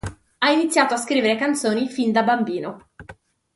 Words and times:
Ha 0.39 0.49
iniziato 0.49 0.95
a 0.95 0.97
scrivere 0.97 1.35
canzoni 1.37 1.87
fin 1.87 2.11
da 2.11 2.23
bambino. 2.23 2.87